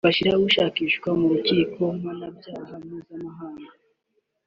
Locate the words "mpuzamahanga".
2.83-3.69